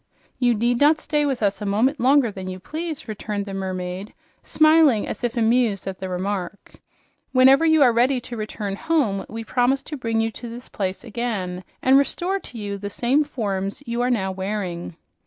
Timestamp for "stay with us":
0.99-1.61